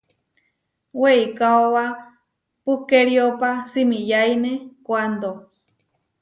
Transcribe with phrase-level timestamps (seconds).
[1.01, 1.85] Weikaóba
[2.63, 4.51] pukeriópa simiyáine
[4.85, 5.29] kuándo.